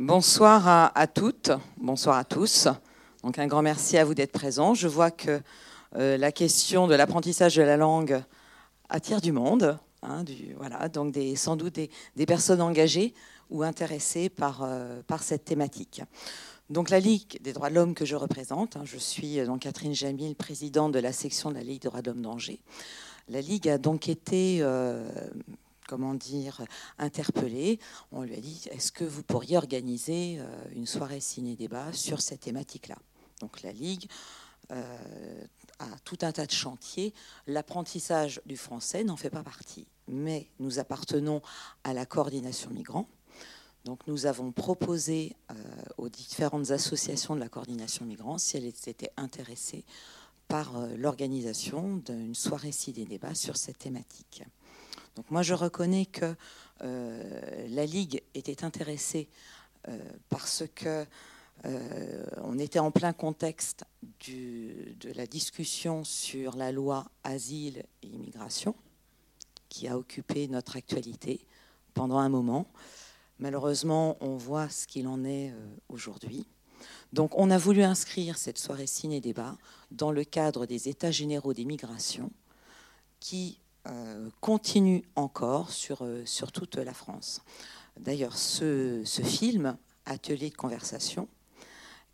[0.00, 2.68] Bonsoir à, toutes, bonsoir à tous.
[3.22, 4.72] Donc un grand merci à vous d'être présents.
[4.72, 5.42] Je vois que
[5.94, 8.22] euh, la question de l'apprentissage de la langue
[8.88, 9.78] attire du monde.
[10.02, 10.24] Hein,
[10.56, 13.12] voilà, donc sans doute des, personnes engagées
[13.50, 16.00] ou intéressées par, euh, par cette thématique.
[16.70, 19.94] Donc la Ligue des droits de l'homme que je représente, hein, je suis euh, Catherine
[19.94, 22.62] Jamil, présidente de la section de la Ligue des droits de l'homme d'Angers.
[23.28, 24.64] La Ligue a donc été
[25.90, 26.62] comment dire,
[26.98, 27.80] interpellé.
[28.12, 30.46] On lui a dit est-ce que vous pourriez organiser euh,
[30.76, 32.94] une soirée ciné-débat sur cette thématique-là
[33.40, 34.08] Donc la Ligue
[34.70, 35.44] euh,
[35.80, 37.12] a tout un tas de chantiers.
[37.48, 41.42] L'apprentissage du français n'en fait pas partie, mais nous appartenons
[41.82, 43.08] à la coordination migrants.
[43.84, 45.54] Donc nous avons proposé euh,
[45.98, 49.84] aux différentes associations de la coordination migrants si elles étaient intéressées
[50.46, 54.44] par l'organisation d'une soirée ciné-débat sur cette thématique.
[55.20, 56.34] Donc moi, je reconnais que
[56.80, 59.28] euh, la Ligue était intéressée
[59.86, 59.98] euh,
[60.30, 61.04] parce que
[61.66, 63.84] euh, on était en plein contexte
[64.26, 68.74] de la discussion sur la loi asile et immigration,
[69.68, 71.44] qui a occupé notre actualité
[71.92, 72.66] pendant un moment.
[73.40, 75.52] Malheureusement, on voit ce qu'il en est
[75.90, 76.46] aujourd'hui.
[77.12, 79.58] Donc on a voulu inscrire cette soirée ciné-débat
[79.90, 82.30] dans le cadre des États généraux des migrations
[83.18, 83.58] qui
[84.40, 87.42] continue encore sur, euh, sur toute la France.
[87.98, 91.28] D'ailleurs, ce, ce, film, Atelier de conversation,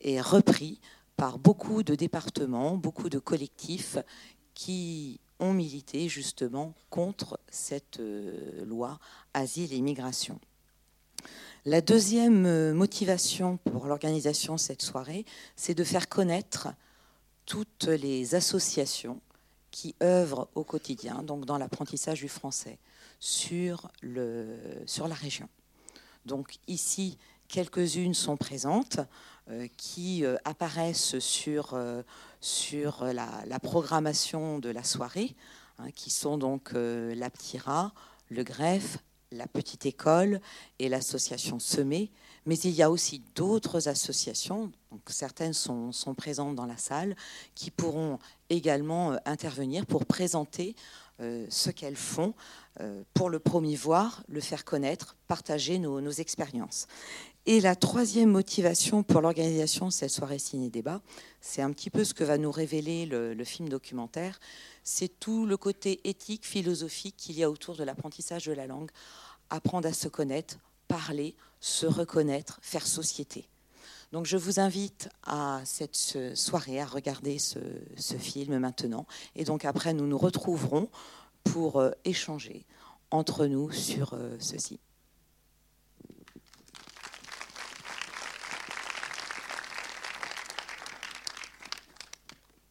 [0.00, 0.80] est repris
[1.16, 3.98] par beaucoup de départements, beaucoup de collectifs
[4.54, 8.98] qui ont milité justement contre cette euh, loi
[9.34, 10.38] asile et immigration.
[11.66, 16.68] La deuxième motivation pour l'organisation de cette soirée, c'est de faire connaître
[17.44, 19.20] toutes les associations
[19.70, 22.78] qui œuvrent au quotidien, donc dans l'apprentissage du français,
[23.18, 25.48] sur, le, sur la région.
[26.26, 27.18] Donc ici,
[27.48, 29.00] quelques-unes sont présentes
[29.50, 32.02] euh, qui euh, apparaissent sur, euh,
[32.40, 35.34] sur la, programmation de la soirée,
[35.78, 37.92] hein, qui sont donc l'Aptira,
[38.28, 38.98] le Greffe,
[39.32, 40.40] la Petite École
[40.78, 42.10] et l'association Semé.
[42.46, 44.72] Mais il y a aussi d'autres associations,
[45.06, 47.14] certaines sont, présentes dans la salle,
[47.54, 50.74] qui pourront également euh, intervenir pour présenter
[51.20, 52.34] ce qu'elles font
[52.80, 56.86] euh, pour le promouvoir, le faire connaître, partager nos, expériences.
[57.44, 61.02] Et la troisième motivation pour l'organisation de cette soirée ciné-débat,
[61.40, 64.38] c'est un petit peu ce que va nous révéler le, le film documentaire,
[64.84, 68.90] c'est tout le côté éthique, philosophique qu'il y a autour de l'apprentissage de la langue,
[69.50, 73.48] apprendre à se connaître, parler, se reconnaître, faire société.
[74.12, 77.58] Donc je vous invite à cette soirée à regarder ce,
[78.18, 79.06] film maintenant.
[79.36, 80.88] Et donc après, nous nous retrouverons
[81.44, 82.66] pour euh, échanger
[83.10, 84.80] entre nous sur euh, ceci.